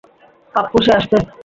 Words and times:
পাপ্পু, 0.55 0.77
সে 0.85 0.91
আসছে। 0.97 1.17